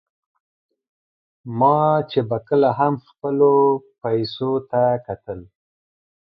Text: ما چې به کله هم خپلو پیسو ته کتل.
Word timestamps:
ما 1.59 1.79
چې 2.09 2.19
به 2.29 2.37
کله 2.47 2.69
هم 2.79 2.93
خپلو 3.09 3.51
پیسو 4.01 4.51
ته 4.69 4.81
کتل. 5.05 5.39